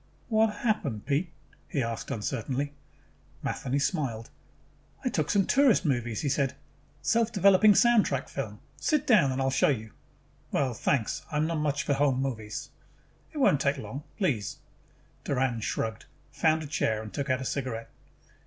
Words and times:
"What 0.29 0.47
happened, 0.65 1.05
Pete?" 1.05 1.31
he 1.67 1.83
asked 1.83 2.09
uncertainly. 2.09 2.73
Matheny 3.43 3.77
smiled. 3.77 4.31
"I 5.05 5.09
took 5.09 5.29
some 5.29 5.45
tourist 5.45 5.85
movies," 5.85 6.21
he 6.21 6.27
said. 6.27 6.55
"Self 7.03 7.31
developing 7.31 7.73
soundtrack 7.73 8.27
film. 8.27 8.61
Sit 8.77 9.05
down 9.05 9.31
and 9.31 9.39
I'll 9.39 9.51
show 9.51 9.69
you." 9.69 9.91
"Well, 10.51 10.73
thanks, 10.73 11.19
but 11.29 11.35
I 11.35 11.37
am 11.37 11.45
not 11.45 11.53
so 11.57 11.59
much 11.59 11.83
for 11.83 11.93
home 11.93 12.19
movies." 12.19 12.71
"It 13.31 13.37
won't 13.37 13.61
take 13.61 13.77
long. 13.77 14.01
Please." 14.17 14.57
Doran 15.23 15.59
shrugged, 15.59 16.05
found 16.31 16.63
a 16.63 16.65
chair 16.65 17.03
and 17.03 17.13
took 17.13 17.29
out 17.29 17.39
a 17.41 17.45
cigarette. 17.45 17.91